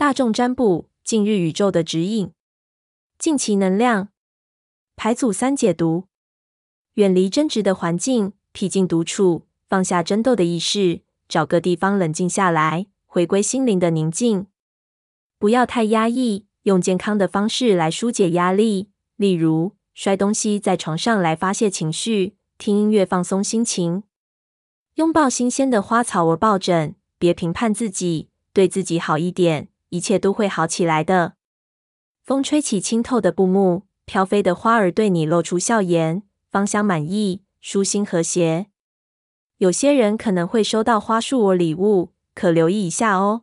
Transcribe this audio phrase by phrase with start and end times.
[0.00, 2.32] 大众占卜，近日宇宙的指引，
[3.18, 4.08] 近期能量，
[4.96, 6.06] 排组三解读。
[6.94, 14.46] 远离争执的环境，僻静独处，放下争斗的意识，找个地方冷静下来，回归心灵的宁静。
[15.38, 24.04] 不要太压抑，用健康的方式来纾解压力，例如摔东西在床上来发泄情绪，听音乐放松心情，
[24.94, 29.68] 拥抱新鲜的花草而抱枕，别评判自己，对自己好一点。
[29.90, 31.34] 一切都会好起来的。
[32.24, 38.66] 风吹起清透的布幕，飘飞的花儿对你露出笑颜，芳香满溢，舒心和谐。
[39.58, 43.42] 有些人可能会收到花束或礼物，可留意一下哦。